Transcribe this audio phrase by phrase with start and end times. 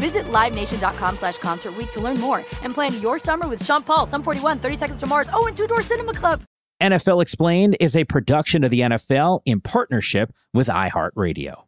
[0.00, 4.06] Visit LiveNation.com slash Concert Week to learn more and plan your summer with Sean Paul,
[4.06, 6.42] Sum 41, 30 Seconds to Mars, oh, and Two Door Cinema Club.
[6.82, 11.64] NFL Explained is a production of the NFL in partnership with iHeartRadio.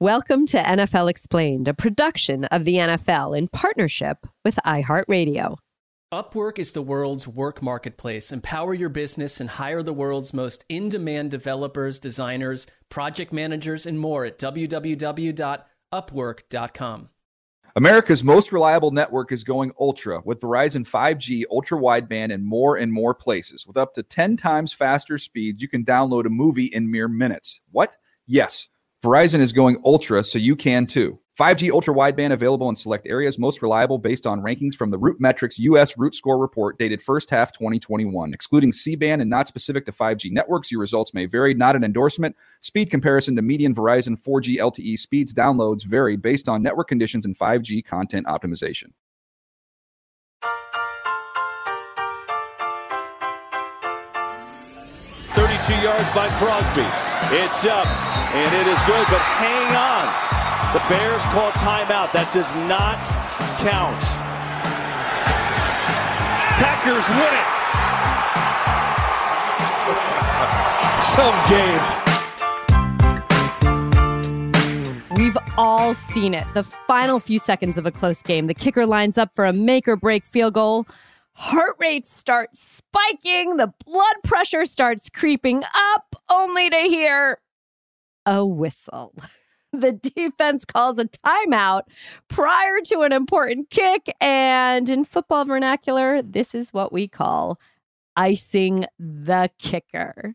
[0.00, 5.58] Welcome to NFL Explained, a production of the NFL in partnership with iHeartRadio.
[6.12, 8.32] Upwork is the world's work marketplace.
[8.32, 14.00] Empower your business and hire the world's most in demand developers, designers, project managers, and
[14.00, 17.08] more at www.upwork.com.
[17.76, 22.92] America's most reliable network is going ultra with Verizon 5G, ultra wideband, and more and
[22.92, 23.66] more places.
[23.66, 27.60] With up to 10 times faster speeds, you can download a movie in mere minutes.
[27.72, 27.96] What?
[28.28, 28.68] Yes,
[29.02, 31.18] Verizon is going ultra, so you can too.
[31.38, 35.58] 5G ultra wideband available in select areas, most reliable based on rankings from the RootMetrics
[35.58, 38.32] US Root Score report dated first half 2021.
[38.32, 41.52] Excluding C band and not specific to 5G networks, your results may vary.
[41.52, 42.36] Not an endorsement.
[42.60, 47.36] Speed comparison to median Verizon 4G LTE speeds downloads vary based on network conditions and
[47.36, 48.92] 5G content optimization.
[55.34, 56.86] Thirty-two yards by Crosby.
[57.36, 60.33] It's up, and it is good, but hang on.
[60.74, 62.10] The Bears call timeout.
[62.10, 62.98] That does not
[63.62, 64.02] count.
[66.58, 67.46] Packers win it.
[71.00, 71.78] Some game.
[75.16, 76.42] We've all seen it.
[76.54, 78.48] The final few seconds of a close game.
[78.48, 80.88] The kicker lines up for a make or break field goal.
[81.34, 83.58] Heart rates start spiking.
[83.58, 85.62] The blood pressure starts creeping
[85.94, 87.38] up, only to hear
[88.26, 89.14] a whistle.
[89.80, 91.82] the defense calls a timeout
[92.28, 94.14] prior to an important kick.
[94.20, 97.58] And in football vernacular, this is what we call
[98.16, 100.34] icing the kicker.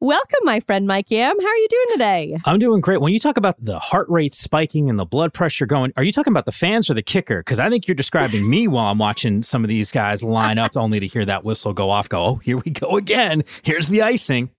[0.00, 1.38] Welcome, my friend Mike Yam.
[1.38, 2.36] How are you doing today?
[2.44, 3.00] I'm doing great.
[3.00, 6.10] When you talk about the heart rate spiking and the blood pressure going, are you
[6.10, 7.38] talking about the fans or the kicker?
[7.38, 10.76] Because I think you're describing me while I'm watching some of these guys line up
[10.76, 12.08] only to hear that whistle go off.
[12.08, 13.44] Go, oh, here we go again.
[13.62, 14.50] Here's the icing.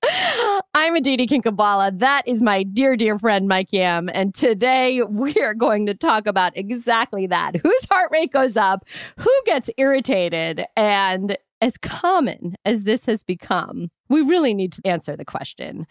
[0.75, 1.99] I'm Aditi Kinkhabwala.
[1.99, 4.09] That is my dear, dear friend Mike Yam.
[4.11, 7.55] And today we are going to talk about exactly that.
[7.57, 8.83] Whose heart rate goes up,
[9.19, 15.15] who gets irritated, and as common as this has become, we really need to answer
[15.15, 15.85] the question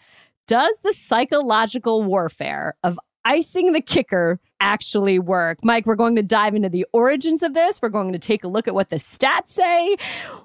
[0.47, 5.59] Does the psychological warfare of icing the kicker actually work.
[5.61, 7.81] Mike, we're going to dive into the origins of this.
[7.81, 9.97] We're going to take a look at what the stats say.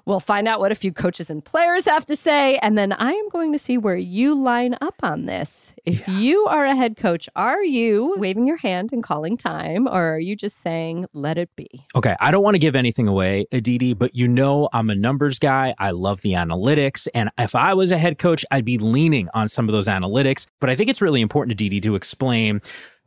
[0.05, 2.57] We'll find out what a few coaches and players have to say.
[2.57, 5.71] And then I am going to see where you line up on this.
[5.85, 6.17] If yeah.
[6.17, 10.19] you are a head coach, are you waving your hand and calling time, or are
[10.19, 11.69] you just saying, let it be?
[11.95, 12.15] Okay.
[12.19, 15.73] I don't want to give anything away, Aditi, but you know I'm a numbers guy.
[15.79, 17.07] I love the analytics.
[17.15, 20.47] And if I was a head coach, I'd be leaning on some of those analytics.
[20.59, 22.61] But I think it's really important, to Aditi, to explain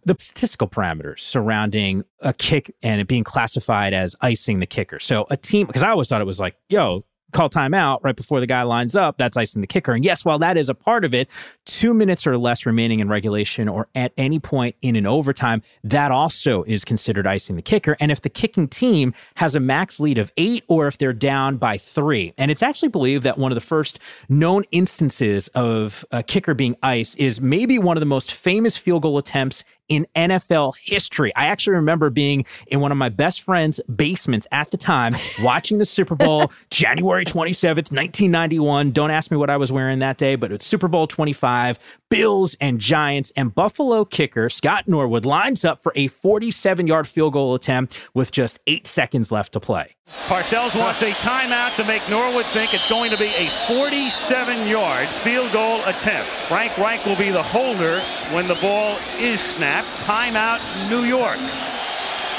[0.05, 4.99] the statistical parameters surrounding a kick and it being classified as icing the kicker.
[4.99, 8.41] So a team, because I always thought it was like, yo, call timeout right before
[8.41, 9.93] the guy lines up, that's icing the kicker.
[9.93, 11.31] And yes, while that is a part of it,
[11.65, 16.11] two minutes or less remaining in regulation or at any point in an overtime, that
[16.11, 17.97] also is considered icing the kicker.
[18.01, 21.57] And if the kicking team has a max lead of eight or if they're down
[21.57, 26.23] by three, and it's actually believed that one of the first known instances of a
[26.23, 30.75] kicker being iced is maybe one of the most famous field goal attempts in NFL
[30.83, 31.35] history.
[31.37, 35.79] I actually remember being in one of my best friend's basements at the time, watching
[35.79, 38.93] the Super Bowl, January 27th, 1991.
[38.93, 41.79] Don't ask me what I was wearing that day, but it's Super Bowl 25,
[42.09, 47.35] Bills and Giants, and Buffalo kicker Scott Norwood lines up for a 47 yard field
[47.35, 49.95] goal attempt with just eight seconds left to play.
[50.33, 55.53] Parcells wants a timeout to make Norwood think it's going to be a 47-yard field
[55.53, 56.31] goal attempt.
[56.49, 58.01] Frank Reich will be the holder
[58.31, 59.89] when the ball is snapped.
[60.07, 61.39] Timeout, New York.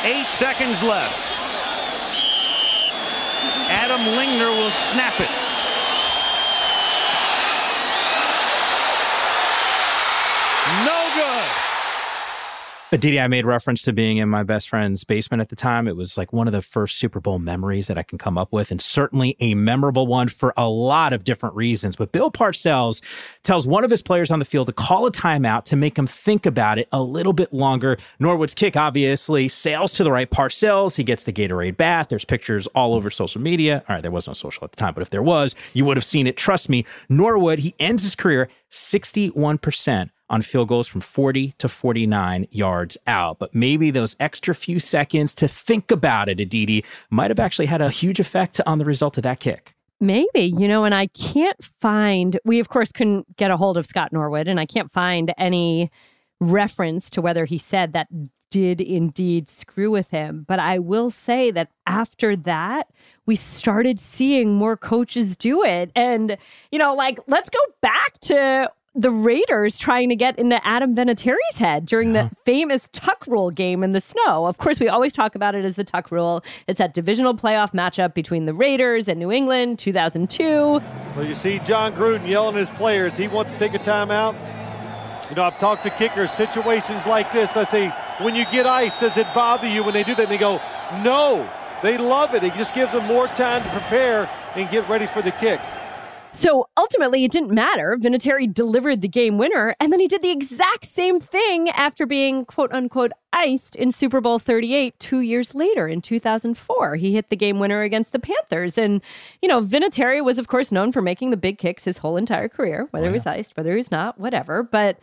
[0.04, 1.14] Eight seconds left.
[3.70, 5.30] Adam Lingner will snap it.
[10.86, 11.50] No good.
[12.94, 15.88] But Didi, I made reference to being in my best friend's basement at the time.
[15.88, 18.54] It was like one of the first Super Bowl memories that I can come up
[18.54, 21.96] with, and certainly a memorable one for a lot of different reasons.
[21.96, 23.02] But Bill Parcells
[23.42, 26.06] tells one of his players on the field to call a timeout to make him
[26.06, 27.98] think about it a little bit longer.
[28.20, 30.30] Norwood's kick obviously sails to the right.
[30.30, 32.10] Parcells, he gets the Gatorade bath.
[32.10, 33.84] There's pictures all over social media.
[33.90, 35.98] All right, there was no social at the time, but if there was, you would
[35.98, 36.38] have seen it.
[36.38, 36.86] Trust me.
[37.10, 43.38] Norwood, he ends his career 61% on field goals from 40 to 49 yards out.
[43.38, 47.82] But maybe those extra few seconds to think about it, Aditi, might have actually had
[47.82, 49.76] a huge effect on the result of that kick.
[50.02, 53.86] Maybe, you know, and I can't find, we of course couldn't get a hold of
[53.86, 55.92] Scott Norwood, and I can't find any
[56.42, 58.08] reference to whether he said that
[58.50, 60.46] did indeed screw with him.
[60.48, 62.88] But I will say that after that,
[63.28, 65.92] we started seeing more coaches do it.
[65.96, 66.38] And,
[66.72, 71.58] you know, like, let's go back to the Raiders trying to get into Adam Vinatieri's
[71.58, 72.24] head during yeah.
[72.30, 74.46] the famous tuck rule game in the snow.
[74.46, 76.44] Of course, we always talk about it as the tuck rule.
[76.68, 80.46] It's that divisional playoff matchup between the Raiders and New England, 2002.
[80.46, 83.18] Well, you see Jon Gruden yelling at his players.
[83.18, 84.34] He wants to take a timeout.
[85.30, 87.58] You know, I've talked to kickers, situations like this.
[87.58, 87.90] I say,
[88.22, 90.24] when you get ice, does it bother you when they do that?
[90.24, 90.62] And they go,
[91.04, 91.50] no.
[91.82, 92.44] They love it.
[92.44, 95.60] It just gives them more time to prepare and get ready for the kick.
[96.36, 97.96] So ultimately, it didn't matter.
[97.96, 102.44] Vinatieri delivered the game winner, and then he did the exact same thing after being
[102.46, 106.96] quote unquote iced in Super Bowl 38 two years later in 2004.
[106.96, 108.80] He hit the game winner against the Panthers.
[108.80, 109.02] And,
[109.44, 112.50] you know, Vinatieri was, of course, known for making the big kicks his whole entire
[112.50, 113.12] career, whether oh, yeah.
[113.12, 114.64] he was iced, whether he was not, whatever.
[114.64, 114.98] But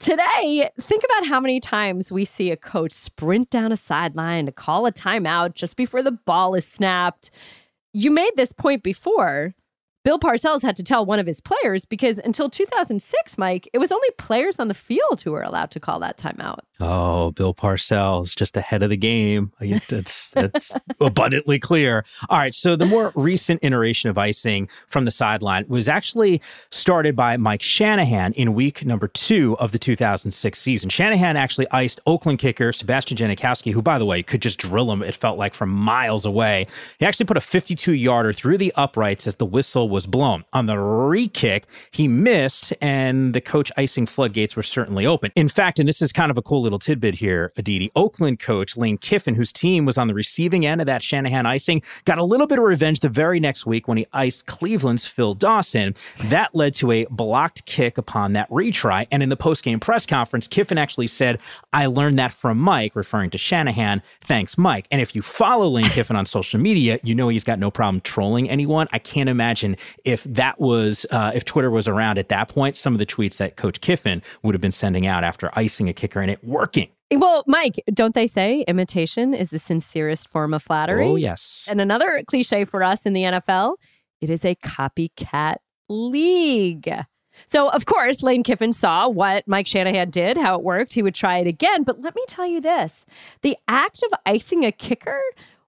[0.00, 4.52] today, think about how many times we see a coach sprint down a sideline to
[4.52, 7.30] call a timeout just before the ball is snapped.
[7.94, 9.54] You made this point before
[10.04, 13.92] Bill Parcells had to tell one of his players because until 2006, Mike, it was
[13.92, 16.58] only players on the field who were allowed to call that timeout.
[16.80, 19.52] Oh, Bill Parcells, just ahead of the game.
[19.92, 20.32] It's,
[21.00, 22.04] abundantly clear.
[22.28, 22.54] All right.
[22.54, 26.40] So, the more recent iteration of icing from the sideline was actually
[26.70, 30.90] started by Mike Shanahan in week number two of the 2006 season.
[30.90, 35.02] Shanahan actually iced Oakland kicker Sebastian Janikowski, who, by the way, could just drill him,
[35.02, 36.66] it felt like, from miles away.
[36.98, 40.44] He actually put a 52 yarder through the uprights as the whistle was blown.
[40.52, 45.30] On the re kick, he missed, and the coach icing floodgates were certainly open.
[45.36, 48.76] In fact, and this is kind of a cool little tidbit here, Aditi, Oakland coach
[48.76, 52.24] Lane Kiffin, whose team was on the receiving end of that Shanahan icing, got a
[52.24, 55.94] little bit of revenge the very next week when he iced Cleveland's Phil Dawson.
[56.24, 59.06] That led to a blocked kick upon that retry.
[59.10, 61.38] And in the post-game press conference, Kiffin actually said,
[61.72, 64.02] I learned that from Mike, referring to Shanahan.
[64.24, 64.86] Thanks, Mike.
[64.90, 68.00] And if you follow Lane Kiffin on social media, you know he's got no problem
[68.00, 68.88] trolling anyone.
[68.92, 72.92] I can't imagine if that was uh, if Twitter was around at that point, some
[72.94, 76.20] of the tweets that Coach Kiffin would have been sending out after icing a kicker
[76.20, 76.88] and it working.
[77.14, 81.06] Well, Mike, don't they say imitation is the sincerest form of flattery?
[81.06, 81.66] Oh, yes.
[81.68, 83.76] And another cliche for us in the NFL,
[84.20, 85.56] it is a copycat
[85.88, 86.90] league.
[87.48, 90.92] So, of course, Lane Kiffin saw what Mike Shanahan did, how it worked.
[90.92, 91.82] He would try it again.
[91.82, 93.04] But let me tell you this
[93.42, 95.20] the act of icing a kicker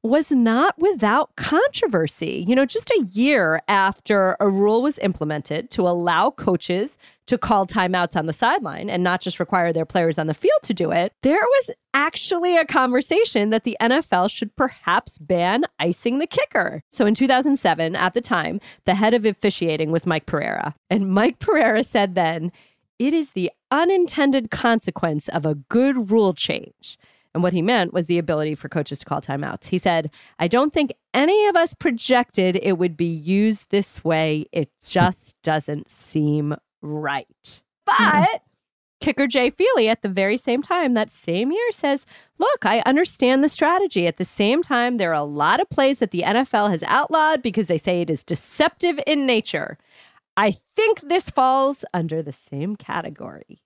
[0.04, 2.44] was not without controversy.
[2.46, 7.66] You know, just a year after a rule was implemented to allow coaches to call
[7.66, 10.90] timeouts on the sideline and not just require their players on the field to do
[10.90, 16.82] it, there was actually a conversation that the NFL should perhaps ban icing the kicker.
[16.92, 20.74] So in 2007, at the time, the head of officiating was Mike Pereira.
[20.90, 22.52] And Mike Pereira said then,
[22.98, 26.98] it is the unintended consequence of a good rule change
[27.34, 29.66] and what he meant was the ability for coaches to call timeouts.
[29.66, 34.46] He said, I don't think any of us projected it would be used this way.
[34.52, 37.26] It just doesn't seem right.
[37.88, 38.20] Mm-hmm.
[38.22, 38.42] But
[39.00, 42.06] kicker Jay Feely at the very same time that same year says,
[42.38, 44.06] Look, I understand the strategy.
[44.06, 47.42] At the same time, there are a lot of plays that the NFL has outlawed
[47.42, 49.76] because they say it is deceptive in nature.
[50.36, 53.60] I think this falls under the same category.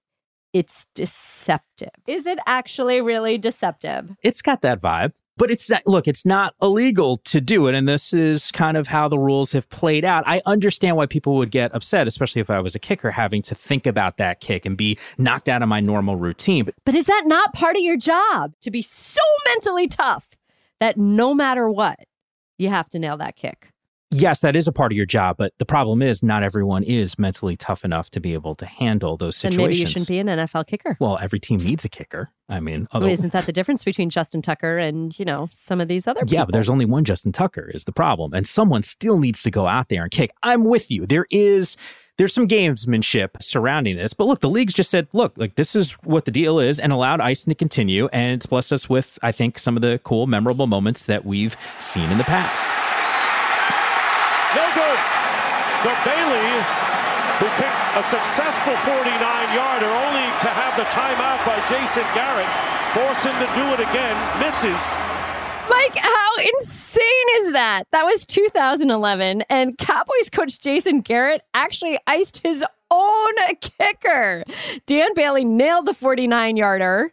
[0.53, 1.91] It's deceptive.
[2.07, 4.11] Is it actually really deceptive?
[4.23, 5.13] It's got that vibe.
[5.37, 7.75] But it's that look, it's not illegal to do it.
[7.77, 10.25] And this is kind of how the rules have played out.
[10.27, 13.55] I understand why people would get upset, especially if I was a kicker, having to
[13.55, 16.65] think about that kick and be knocked out of my normal routine.
[16.65, 20.37] But, but is that not part of your job to be so mentally tough
[20.81, 22.01] that no matter what,
[22.59, 23.69] you have to nail that kick?
[24.11, 27.19] Yes, that is a part of your job, but the problem is not everyone is
[27.19, 29.57] mentally tough enough to be able to handle those situations.
[29.57, 30.97] And maybe you shouldn't be an NFL kicker.
[31.01, 32.31] Well, every team needs a kicker.
[32.49, 35.81] I mean, although, well, isn't that the difference between Justin Tucker and you know some
[35.81, 36.35] of these other people?
[36.35, 39.51] Yeah, but there's only one Justin Tucker is the problem, and someone still needs to
[39.51, 40.31] go out there and kick.
[40.43, 41.07] I'm with you.
[41.07, 41.77] There is
[42.17, 44.13] there's some gamesmanship surrounding this.
[44.13, 46.93] But look, the league's just said, look, like this is what the deal is and
[46.93, 48.09] allowed icing to continue.
[48.13, 51.57] And it's blessed us with, I think, some of the cool, memorable moments that we've
[51.79, 52.88] seen in the past.
[54.59, 54.99] No good.
[55.79, 56.51] So Bailey,
[57.39, 62.51] who kicked a successful 49-yarder, only to have the timeout by Jason Garrett,
[62.91, 64.83] force him to do it again, misses.
[65.71, 67.85] Mike, how insane is that?
[67.93, 74.43] That was 2011, and Cowboys coach Jason Garrett actually iced his own kicker.
[74.87, 77.13] Dan Bailey nailed the 49 yarder,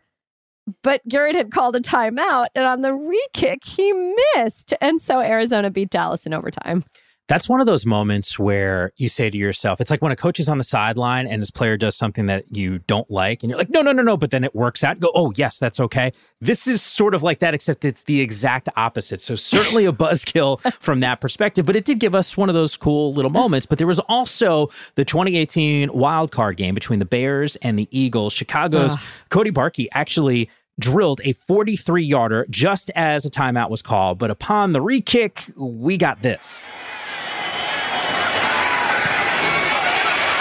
[0.81, 3.93] but Garrett had called a timeout, and on the re kick, he
[4.35, 4.73] missed.
[4.81, 6.83] And so Arizona beat Dallas in overtime
[7.27, 10.39] that's one of those moments where you say to yourself, it's like when a coach
[10.39, 13.57] is on the sideline and his player does something that you don't like, and you're
[13.57, 14.99] like, no, no, no, no, but then it works out.
[14.99, 16.11] go, oh, yes, that's okay.
[16.39, 19.21] This is sort of like that, except it's the exact opposite.
[19.21, 22.77] So, certainly a buzzkill from that perspective, but it did give us one of those
[22.77, 23.65] cool little moments.
[23.65, 28.33] But there was also the 2018 wild card game between the Bears and the Eagles.
[28.33, 28.95] Chicago's.
[29.29, 34.19] Cody Parkey actually drilled a 43 yarder just as a timeout was called.
[34.19, 36.69] But upon the re kick, we got this.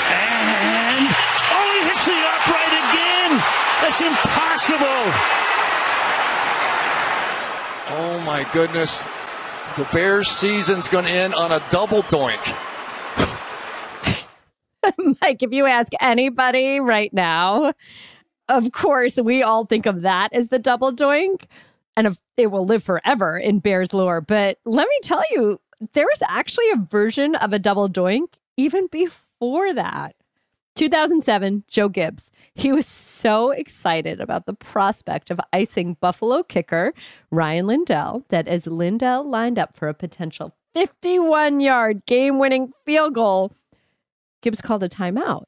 [0.07, 1.09] And
[1.53, 3.43] oh, he hits the upright again.
[3.83, 5.13] That's impossible.
[7.97, 9.07] Oh my goodness.
[9.77, 12.39] The Bears season's going to end on a double doink.
[15.21, 17.73] Mike, if you ask anybody right now,
[18.49, 21.47] of course, we all think of that as the double doink,
[21.97, 24.21] and it will live forever in Bears lore.
[24.21, 25.61] But let me tell you,
[25.93, 30.15] there was actually a version of a double doink even before that.
[30.77, 32.31] 2007, Joe Gibbs.
[32.55, 36.93] He was so excited about the prospect of icing Buffalo kicker
[37.33, 43.15] Rian Lindell that as Lindell lined up for a potential 51 yard game winning field
[43.15, 43.53] goal,
[44.43, 45.45] Gibbs called a timeout.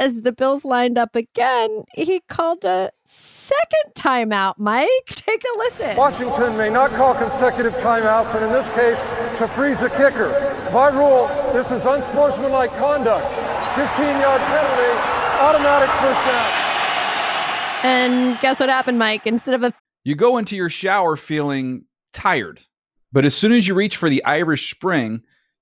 [0.00, 4.54] But as the Bills lined up again, he called a second timeout.
[4.58, 5.96] Mike, take a listen.
[5.96, 9.00] Washington may not call consecutive timeouts, and in this case,
[9.38, 10.30] to freeze a kicker.
[10.72, 13.26] By rule, this is unsportsmanlike conduct.
[13.76, 14.90] 15 yard penalty,
[15.40, 16.50] automatic first down.
[17.82, 19.26] And guess what happened, Mike?
[19.26, 19.72] Instead of a.
[20.04, 22.60] You go into your shower feeling tired,
[23.12, 25.22] but as soon as you reach for the Irish Spring,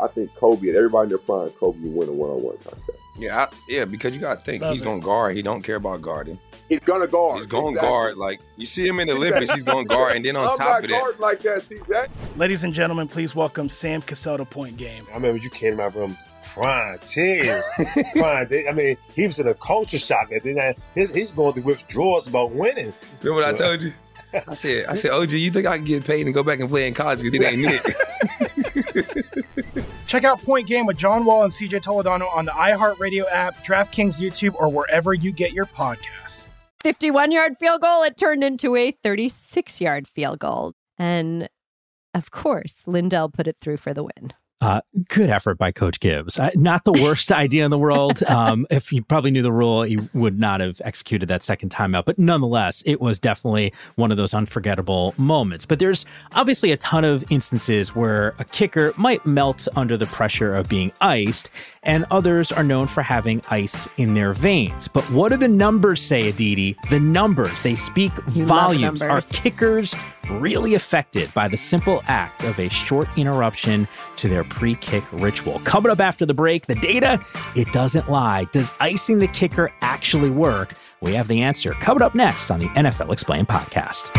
[0.00, 2.90] I think Kobe and everybody in their prime, Kobe would win a one-on-one contest.
[3.16, 5.36] Yeah, I, yeah, because you got to think Love he's going to guard.
[5.36, 6.38] He don't care about guarding.
[6.68, 7.36] He's going to guard.
[7.36, 7.88] He's going to exactly.
[7.88, 8.16] guard.
[8.16, 10.56] Like you see him in the Olympics, he's going to guard, and then on I'm
[10.56, 11.62] top of that, like that.
[11.62, 12.10] See that?
[12.36, 15.06] Ladies and gentlemen, please welcome Sam Cassell to Point Game.
[15.10, 16.16] I remember you came to my room
[16.54, 17.62] crying, tears,
[18.12, 18.66] crying.
[18.68, 20.30] I mean, he was in a culture shock.
[20.32, 22.92] And then he's going through withdrawals about winning.
[23.22, 23.92] Remember what I told you?
[24.46, 26.68] I said, I said, OG, you think I can get paid and go back and
[26.68, 27.96] play in college because it ain't it?
[30.06, 34.20] Check out Point Game with John Wall and CJ Toledano on the iHeartRadio app, DraftKings
[34.20, 36.48] YouTube, or wherever you get your podcasts.
[36.82, 38.02] 51 yard field goal.
[38.02, 40.74] It turned into a 36 yard field goal.
[40.98, 41.48] And
[42.14, 44.32] of course, Lindell put it through for the win.
[44.62, 46.38] Uh, good effort by Coach Gibbs.
[46.38, 48.22] Uh, not the worst idea in the world.
[48.24, 52.04] Um, if he probably knew the rule, he would not have executed that second timeout.
[52.04, 55.64] But nonetheless, it was definitely one of those unforgettable moments.
[55.64, 60.54] But there's obviously a ton of instances where a kicker might melt under the pressure
[60.54, 61.50] of being iced,
[61.82, 64.88] and others are known for having ice in their veins.
[64.88, 66.76] But what do the numbers say, Aditi?
[66.90, 69.00] The numbers, they speak You volumes.
[69.00, 69.94] Are kickers
[70.30, 75.60] really affected by the simple act of a short interruption to their pre kick ritual?
[75.60, 77.20] Coming up after the break, the data,
[77.56, 78.44] it doesn't lie.
[78.52, 80.74] Does icing the kicker actually work?
[81.00, 81.72] We have the answer.
[81.72, 84.10] Coming up next on the NFL Explained podcast.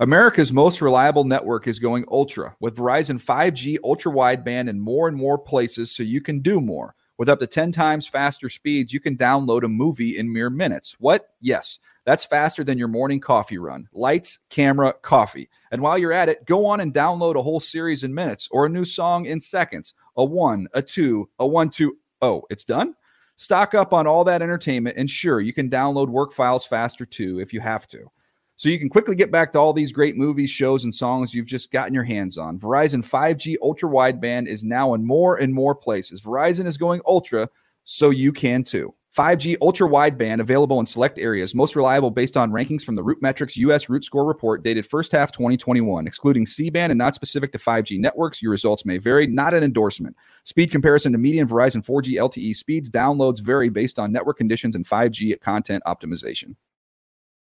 [0.00, 5.16] America's most reliable network is going ultra with Verizon 5G ultra wideband in more and
[5.16, 6.94] more places so you can do more.
[7.18, 10.96] With up to 10 times faster speeds, you can download a movie in mere minutes.
[10.98, 11.34] What?
[11.42, 11.78] Yes,
[12.10, 13.88] that's faster than your morning coffee run.
[13.92, 15.48] Lights, camera, coffee.
[15.70, 18.66] And while you're at it, go on and download a whole series in minutes or
[18.66, 19.94] a new song in seconds.
[20.16, 21.98] A one, a two, a one, two.
[22.20, 22.96] Oh, it's done?
[23.36, 27.38] Stock up on all that entertainment, and sure, you can download work files faster too
[27.38, 28.10] if you have to.
[28.56, 31.46] So you can quickly get back to all these great movies, shows, and songs you've
[31.46, 32.58] just gotten your hands on.
[32.58, 36.20] Verizon 5G ultra wideband is now in more and more places.
[36.20, 37.48] Verizon is going ultra,
[37.84, 38.92] so you can too.
[39.16, 43.20] 5G ultra wideband available in select areas, most reliable based on rankings from the Root
[43.20, 46.06] Metrics US Root Score report dated first half 2021.
[46.06, 49.64] Excluding C band and not specific to 5G networks, your results may vary, not an
[49.64, 50.14] endorsement.
[50.44, 54.86] Speed comparison to median Verizon 4G LTE speeds, downloads vary based on network conditions and
[54.86, 56.54] 5G content optimization.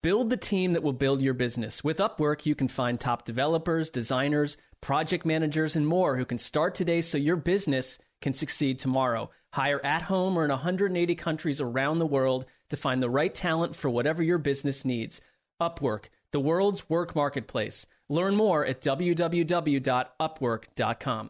[0.03, 1.83] Build the team that will build your business.
[1.83, 6.75] With Upwork, you can find top developers, designers, project managers, and more who can start
[6.75, 9.31] today so your business can succeed tomorrow.
[9.55, 13.73] Hire at home or in 180 countries around the world to find the right talent
[13.73, 15.21] for whatever your business needs.
[15.61, 17.87] Upwork, the world's work marketplace.
[18.09, 21.29] Learn more at www.upwork.com.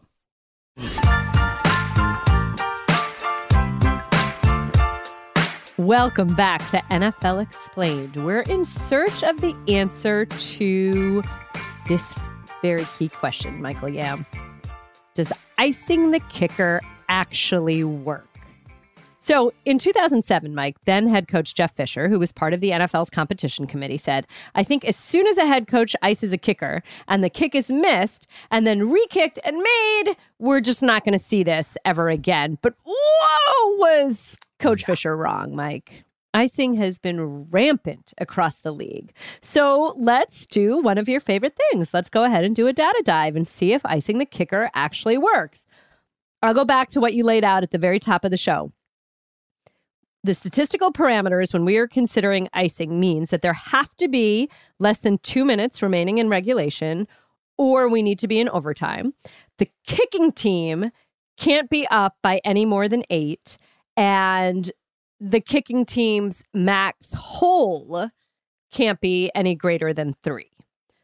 [5.78, 8.16] Welcome back to NFL Explained.
[8.16, 11.22] We're in search of the answer to
[11.86, 12.12] this
[12.60, 14.26] very key question, Michael Yam.
[15.14, 18.26] Does icing the kicker actually work?
[19.26, 23.10] So in 2007, Mike, then head coach Jeff Fisher, who was part of the NFL's
[23.10, 27.24] competition committee, said, I think as soon as a head coach ices a kicker and
[27.24, 31.18] the kick is missed and then re kicked and made, we're just not going to
[31.18, 32.56] see this ever again.
[32.62, 36.04] But whoa, was Coach Fisher wrong, Mike?
[36.32, 39.12] Icing has been rampant across the league.
[39.40, 41.92] So let's do one of your favorite things.
[41.92, 45.18] Let's go ahead and do a data dive and see if icing the kicker actually
[45.18, 45.64] works.
[46.42, 48.72] I'll go back to what you laid out at the very top of the show.
[50.24, 54.98] The statistical parameters when we are considering icing means that there have to be less
[54.98, 57.06] than two minutes remaining in regulation,
[57.56, 59.14] or we need to be in overtime.
[59.58, 60.90] The kicking team
[61.36, 63.56] can't be up by any more than eight,
[63.96, 64.70] and
[65.20, 68.10] the kicking team's max hole
[68.72, 70.50] can't be any greater than three.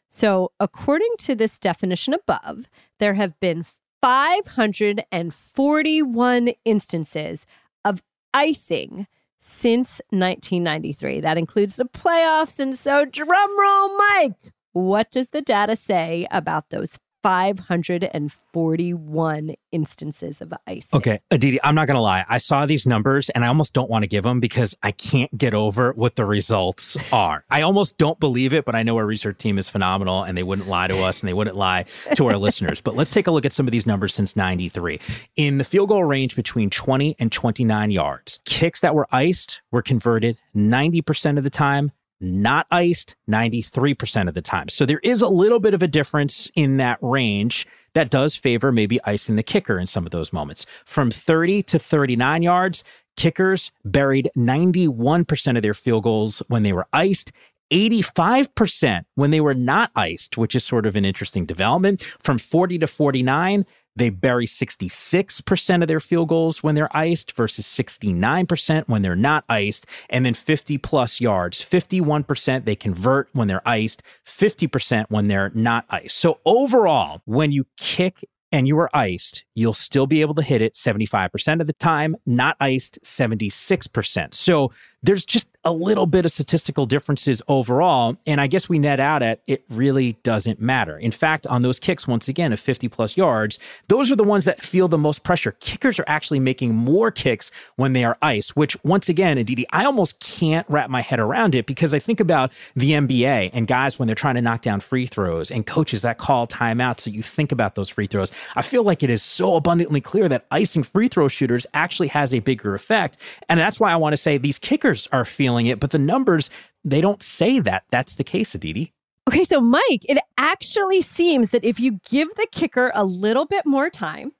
[0.08, 2.68] So, according to this definition above,
[2.98, 3.64] there have been
[4.02, 7.46] 541 instances
[7.84, 8.02] of
[8.34, 9.06] icing
[9.38, 11.20] since 1993.
[11.20, 12.58] That includes the playoffs.
[12.58, 20.52] And so, drum roll, Mike, what does the data say about those 541 instances of
[20.66, 20.98] icing?
[20.98, 22.24] Okay, Aditi, I'm not going to lie.
[22.28, 25.37] I saw these numbers and I almost don't want to give them because I can't
[25.37, 27.44] get over what the results are.
[27.50, 30.42] I almost don't believe it, but I know our research team is phenomenal and they
[30.42, 32.80] wouldn't lie to us and they wouldn't lie to our listeners.
[32.80, 35.00] But let's take a look at some of these numbers since 93.
[35.37, 39.82] In the field goal range between 20 and 29 yards, kicks that were iced were
[39.82, 44.68] converted 90% of the time not iced 93% of the time.
[44.68, 48.72] So there is a little bit of a difference in that range that does favor
[48.72, 50.64] maybe icing the kicker in some of those moments.
[50.85, 52.85] From 30 to 39 yards,
[53.16, 57.32] kickers buried 91% of their field goals when they were iced.
[57.70, 62.02] 85% when they were not iced, which is sort of an interesting development.
[62.20, 63.64] From 40 to 49,
[63.96, 69.44] they bury 66% of their field goals when they're iced versus 69% when they're not
[69.48, 69.87] iced.
[70.09, 75.85] And then 50 plus yards, 51% they convert when they're iced, 50% when they're not
[75.90, 76.16] iced.
[76.16, 80.61] So overall, when you kick and you are iced, you'll still be able to hit
[80.61, 84.35] it 75% of the time, not iced 76%.
[84.35, 84.70] So
[85.02, 88.16] there's just a little bit of statistical differences overall.
[88.26, 90.98] And I guess we net out at it really doesn't matter.
[90.98, 94.44] In fact, on those kicks, once again, of 50 plus yards, those are the ones
[94.44, 95.52] that feel the most pressure.
[95.60, 99.84] Kickers are actually making more kicks when they are iced, which once again, Aditi, I
[99.84, 103.98] almost can't wrap my head around it because I think about the NBA and guys
[103.98, 107.00] when they're trying to knock down free throws and coaches that call timeout.
[107.00, 108.32] So you think about those free throws.
[108.56, 112.34] I feel like it is so abundantly clear that icing free throw shooters actually has
[112.34, 113.16] a bigger effect.
[113.48, 116.50] And that's why I want to say these kickers are feeling it, but the numbers,
[116.85, 118.92] they don't say that that's the case, Aditi.
[119.28, 123.64] Okay, so Mike, it actually seems that if you give the kicker a little bit
[123.64, 124.33] more time,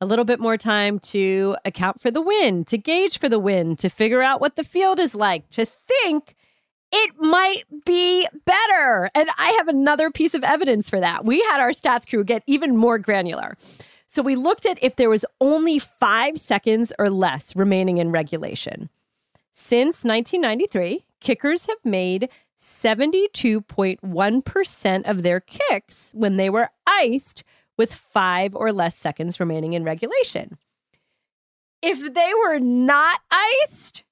[0.00, 3.80] a little bit more time to account for the wind, to gauge for the wind,
[3.80, 6.36] to figure out what the field is like, to think,
[6.92, 9.10] it might be better.
[9.14, 11.24] And I have another piece of evidence for that.
[11.24, 13.56] We had our stats crew get even more granular.
[14.06, 18.88] So we looked at if there was only five seconds or less remaining in regulation.
[19.60, 22.28] Since 1993, kickers have made
[22.60, 27.42] 72.1% of their kicks when they were iced
[27.76, 30.58] with five or less seconds remaining in regulation.
[31.82, 34.04] If they were not iced,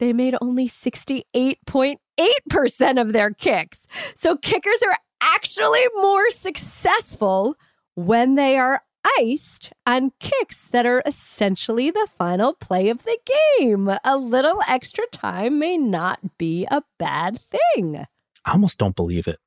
[0.00, 3.86] they made only 68.8% of their kicks.
[4.14, 7.56] So kickers are actually more successful
[7.94, 8.82] when they are
[9.18, 13.18] iced on kicks that are essentially the final play of the
[13.58, 13.90] game.
[14.04, 18.04] A little extra time may not be a bad thing.
[18.44, 19.38] I almost don't believe it.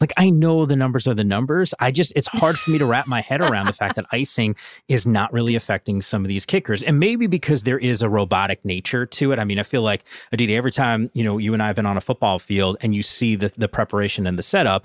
[0.00, 1.72] Like I know the numbers are the numbers.
[1.80, 4.54] I just it's hard for me to wrap my head around the fact that icing
[4.88, 6.82] is not really affecting some of these kickers.
[6.82, 9.38] And maybe because there is a robotic nature to it.
[9.38, 11.86] I mean, I feel like Aditi, every time, you know, you and I have been
[11.86, 14.84] on a football field and you see the the preparation and the setup,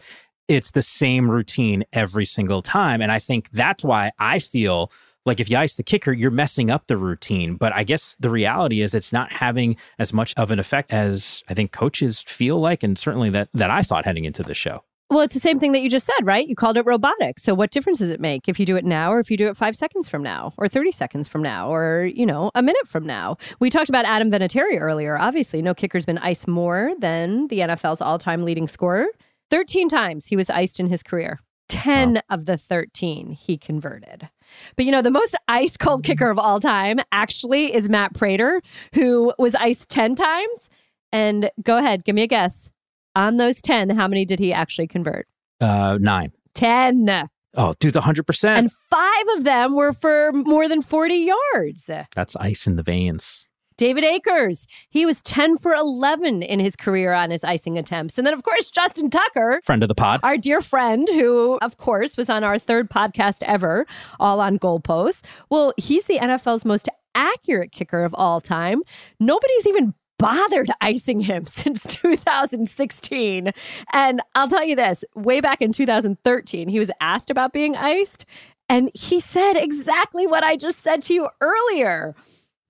[0.51, 3.01] it's the same routine every single time.
[3.01, 4.91] And I think that's why I feel
[5.25, 7.55] like if you ice the kicker, you're messing up the routine.
[7.55, 11.41] But I guess the reality is it's not having as much of an effect as
[11.47, 14.83] I think coaches feel like, and certainly that that I thought heading into the show.
[15.09, 16.47] Well, it's the same thing that you just said, right?
[16.47, 17.37] You called it robotic.
[17.39, 19.49] So what difference does it make if you do it now or if you do
[19.49, 22.87] it five seconds from now or 30 seconds from now or, you know, a minute
[22.87, 23.37] from now?
[23.59, 25.19] We talked about Adam Vinatieri earlier.
[25.19, 29.07] Obviously, no kicker's been iced more than the NFL's all time leading scorer.
[29.51, 31.39] 13 times he was iced in his career.
[31.69, 32.21] 10 wow.
[32.29, 34.27] of the 13 he converted.
[34.75, 38.61] But you know, the most ice cold kicker of all time actually is Matt Prater,
[38.93, 40.69] who was iced 10 times.
[41.13, 42.71] And go ahead, give me a guess.
[43.15, 45.27] On those 10, how many did he actually convert?
[45.59, 46.31] Uh, nine.
[46.55, 47.29] 10.
[47.55, 48.57] Oh, dude, 100%.
[48.57, 51.89] And five of them were for more than 40 yards.
[52.15, 53.45] That's ice in the veins.
[53.81, 58.15] David Akers, he was 10 for 11 in his career on his icing attempts.
[58.19, 61.77] And then, of course, Justin Tucker, friend of the pod, our dear friend, who, of
[61.77, 63.87] course, was on our third podcast ever,
[64.19, 65.23] all on goalposts.
[65.49, 68.83] Well, he's the NFL's most accurate kicker of all time.
[69.19, 73.51] Nobody's even bothered icing him since 2016.
[73.93, 78.27] And I'll tell you this way back in 2013, he was asked about being iced,
[78.69, 82.15] and he said exactly what I just said to you earlier.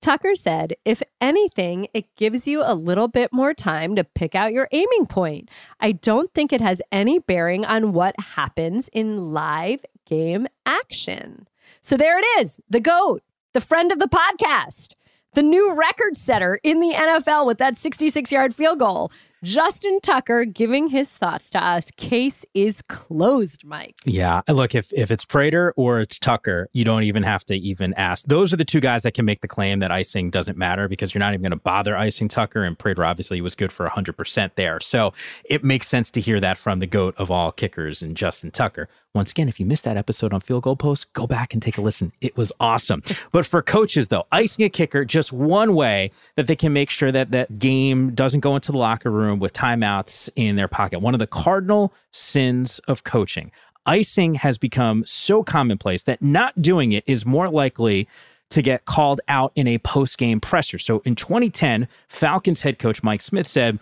[0.01, 4.51] Tucker said, if anything, it gives you a little bit more time to pick out
[4.51, 5.49] your aiming point.
[5.79, 11.47] I don't think it has any bearing on what happens in live game action.
[11.81, 13.21] So there it is the GOAT,
[13.53, 14.93] the friend of the podcast,
[15.33, 19.11] the new record setter in the NFL with that 66 yard field goal.
[19.43, 21.89] Justin Tucker giving his thoughts to us.
[21.97, 23.95] Case is closed, Mike.
[24.05, 24.41] Yeah.
[24.47, 28.25] Look, if if it's Prater or it's Tucker, you don't even have to even ask.
[28.25, 31.13] Those are the two guys that can make the claim that icing doesn't matter because
[31.13, 32.63] you're not even going to bother icing Tucker.
[32.63, 34.79] And Prater obviously was good for 100% there.
[34.79, 35.13] So
[35.45, 38.87] it makes sense to hear that from the GOAT of all kickers and Justin Tucker.
[39.13, 41.77] Once again, if you missed that episode on Field Goal Post, go back and take
[41.77, 42.13] a listen.
[42.21, 43.03] It was awesome.
[43.33, 47.11] but for coaches, though, icing a kicker, just one way that they can make sure
[47.11, 50.99] that that game doesn't go into the locker room with timeouts in their pocket.
[50.99, 53.51] One of the cardinal sins of coaching.
[53.85, 58.07] Icing has become so commonplace that not doing it is more likely
[58.49, 60.77] to get called out in a post game presser.
[60.77, 63.79] So in 2010, Falcons head coach Mike Smith said,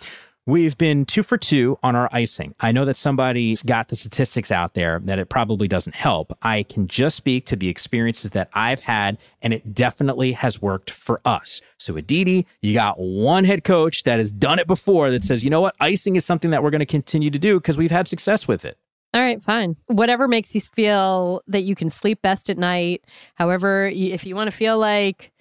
[0.50, 2.56] We've been two for two on our icing.
[2.60, 6.36] I know that somebody's got the statistics out there that it probably doesn't help.
[6.42, 10.90] I can just speak to the experiences that I've had, and it definitely has worked
[10.90, 11.62] for us.
[11.78, 15.52] So, Aditi, you got one head coach that has done it before that says, you
[15.52, 18.08] know what, icing is something that we're going to continue to do because we've had
[18.08, 18.80] success with it.
[19.14, 19.76] All right, fine.
[19.86, 23.04] Whatever makes you feel that you can sleep best at night.
[23.36, 25.32] However, if you want to feel like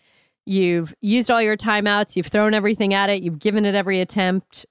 [0.44, 4.66] you've used all your timeouts, you've thrown everything at it, you've given it every attempt,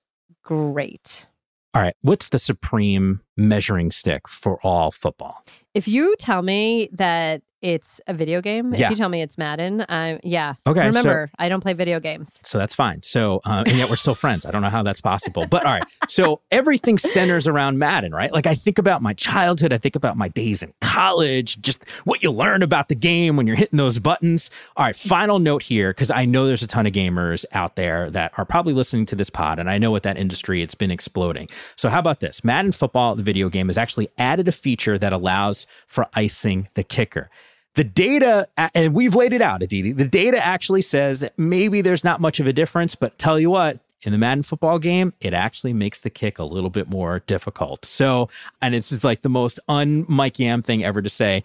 [0.47, 1.27] great.
[1.73, 1.95] All right.
[2.01, 5.43] What's the supreme measuring stick for all football?
[5.73, 8.73] If you tell me that it's a video game.
[8.73, 8.85] Yeah.
[8.85, 10.53] If you tell me it's Madden, I'm yeah.
[10.67, 12.29] Okay, so- Remember, I don't play video games.
[12.43, 13.01] So that's fine.
[13.03, 14.45] So, uh, and yet we're still friends.
[14.45, 15.45] I don't know how that's possible.
[15.49, 15.83] But all right.
[16.07, 18.31] So everything centers around Madden, right?
[18.31, 19.73] Like I think about my childhood.
[19.73, 23.47] I think about my days in college, just what you learn about the game when
[23.47, 24.49] you're hitting those buttons.
[24.75, 24.95] All right.
[24.95, 28.45] Final note here, because I know there's a ton of gamers out there that are
[28.45, 29.59] probably listening to this pod.
[29.59, 31.47] And I know with that industry, it's been exploding.
[31.75, 32.43] So how about this?
[32.43, 36.83] Madden football, the video game, has actually added a feature that allows for icing the
[36.83, 37.29] kicker.
[37.77, 39.91] The data, and we've laid it out, Aditi.
[39.91, 43.79] The data actually says maybe there's not much of a difference, but tell you what,
[44.01, 47.85] in the Madden football game, it actually makes the kick a little bit more difficult.
[47.85, 48.29] So,
[48.63, 51.43] and this is like the most un Mike Yam thing ever to say.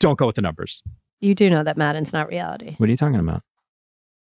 [0.00, 0.82] Don't go with the numbers.
[1.20, 2.74] You do know that Madden's not reality.
[2.78, 3.44] What are you talking about?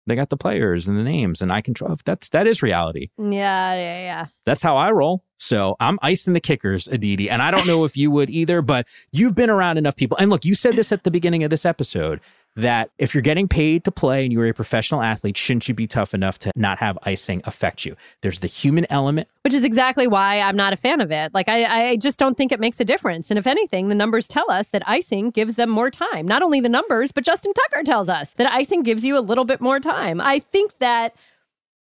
[0.08, 1.96] They got the players and the names, and I control.
[2.06, 3.10] That's that is reality.
[3.18, 4.26] Yeah, yeah, yeah.
[4.46, 5.24] That's how I roll.
[5.38, 7.30] So I'm icing the kickers, Aditi.
[7.30, 10.18] And I don't know if you would either, but you've been around enough people.
[10.18, 12.22] And look, you said this at the beginning of this episode
[12.56, 15.88] that if you're getting paid to play and you're a professional athlete, shouldn't you be
[15.88, 17.96] tough enough to not have icing affect you?
[18.22, 19.28] There's the human element.
[19.44, 21.34] Which is exactly why I'm not a fan of it.
[21.34, 23.30] Like, I, I just don't think it makes a difference.
[23.30, 26.26] And if anything, the numbers tell us that icing gives them more time.
[26.26, 29.46] Not only the numbers, but Justin Tucker tells us that icing gives you a little
[29.46, 30.22] bit more time.
[30.22, 31.16] I think that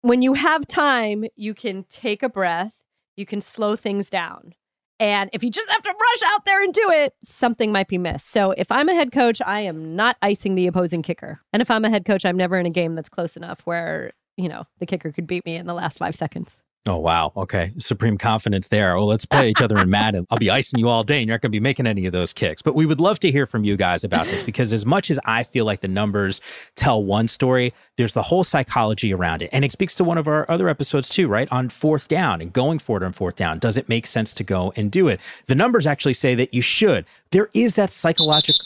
[0.02, 2.76] when you have time, you can take a breath,
[3.16, 4.54] you can slow things down.
[5.00, 7.98] And if you just have to rush out there and do it, something might be
[7.98, 8.30] missed.
[8.30, 11.40] So if I'm a head coach, I am not icing the opposing kicker.
[11.52, 14.12] And if I'm a head coach, I'm never in a game that's close enough where,
[14.36, 16.60] you know, the kicker could beat me in the last five seconds.
[16.86, 17.32] Oh, wow.
[17.34, 17.72] Okay.
[17.78, 18.94] Supreme confidence there.
[18.94, 20.26] Well, let's play each other in Madden.
[20.30, 22.12] I'll be icing you all day and you're not going to be making any of
[22.12, 22.60] those kicks.
[22.60, 25.18] But we would love to hear from you guys about this because, as much as
[25.24, 26.42] I feel like the numbers
[26.74, 29.48] tell one story, there's the whole psychology around it.
[29.50, 31.50] And it speaks to one of our other episodes, too, right?
[31.50, 33.58] On fourth down and going for it on fourth down.
[33.60, 35.20] Does it make sense to go and do it?
[35.46, 37.06] The numbers actually say that you should.
[37.30, 38.62] There is that psychological.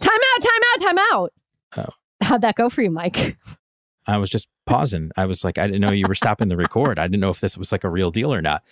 [0.00, 1.32] Time out, time out, time out.
[1.76, 1.94] Oh.
[2.20, 3.36] How'd that go for you, Mike?
[4.08, 5.10] I was just pausing.
[5.16, 6.98] I was like, I didn't know you were stopping the record.
[6.98, 8.62] I didn't know if this was like a real deal or not.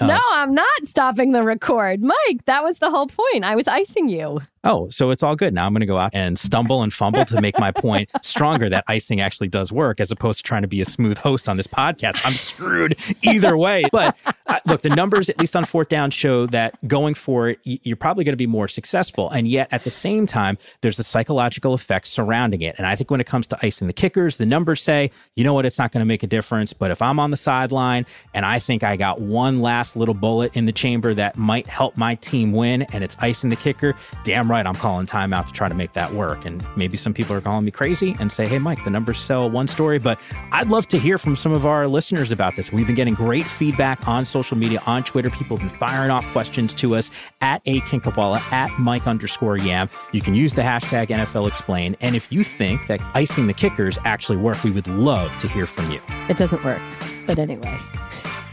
[0.00, 2.02] Uh, no, I'm not stopping the record.
[2.02, 3.44] Mike, that was the whole point.
[3.44, 4.40] I was icing you.
[4.64, 5.54] Oh, so it's all good.
[5.54, 8.68] Now I'm going to go out and stumble and fumble to make my point stronger
[8.68, 11.56] that icing actually does work as opposed to trying to be a smooth host on
[11.56, 12.20] this podcast.
[12.24, 13.84] I'm screwed either way.
[13.98, 17.58] But uh, look, the numbers, at least on fourth down, show that going for it,
[17.64, 19.30] you're probably going to be more successful.
[19.30, 22.76] And yet at the same time, there's the psychological effects surrounding it.
[22.78, 25.54] And I think when it comes to icing the kickers, the numbers say, you know
[25.54, 26.72] what, it's not going to make a difference.
[26.72, 30.56] But if I'm on the sideline and I think I got one last little bullet
[30.56, 34.50] in the chamber that might help my team win and it's icing the kicker, damn
[34.50, 36.44] right, I'm calling timeout to try to make that work.
[36.44, 39.50] And maybe some people are calling me crazy and say, hey, Mike, the numbers sell
[39.50, 39.98] one story.
[39.98, 40.20] But
[40.52, 42.72] I'd love to hear from some of our listeners about this.
[42.72, 45.30] We've been getting great feedback on social media, on Twitter.
[45.30, 49.88] People have been firing off questions to us at A Kinkhabwala, at Mike underscore Yam.
[50.12, 51.96] You can use the hashtag NFL Explain.
[52.00, 55.66] And if you think that icing the kickers actually work, we would love to hear
[55.66, 56.00] from you.
[56.28, 56.82] It doesn't work.
[57.26, 57.78] But anyway,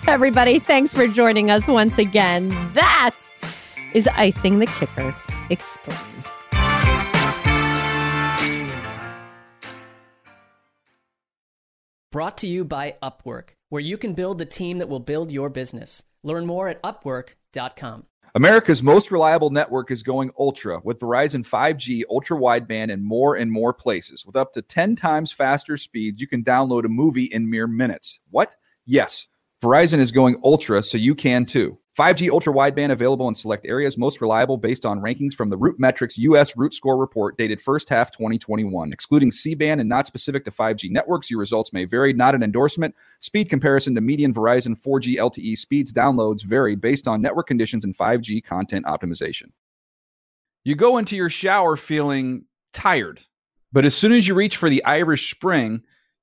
[0.07, 2.49] everybody, thanks for joining us once again.
[2.73, 3.15] That
[3.93, 5.15] is Icing the Kicker
[5.49, 6.31] Explained.
[12.11, 15.49] Brought to you by Upwork, where you can build the team that will build your
[15.49, 16.03] business.
[16.23, 18.05] Learn more at upwork.com.
[18.35, 23.49] America's most reliable network is going ultra with Verizon 5G, ultra wideband, and more and
[23.49, 24.25] more places.
[24.25, 28.19] With up to 10 times faster speeds, you can download a movie in mere minutes.
[28.31, 28.57] What?
[28.85, 29.27] Yes.
[29.63, 31.77] Verizon is going ultra, so you can too.
[31.97, 35.79] 5G ultra wideband available in select areas, most reliable based on rankings from the Root
[35.79, 38.91] Metrics US Root Score report dated first half 2021.
[38.91, 42.11] Excluding C band and not specific to 5G networks, your results may vary.
[42.11, 42.95] Not an endorsement.
[43.19, 47.97] Speed comparison to median Verizon 4G LTE speeds downloads vary based on network conditions and
[47.97, 49.51] 5G content optimization.
[50.65, 53.21] You go into your shower feeling tired,
[53.71, 55.81] but as soon as you reach for the Irish Spring,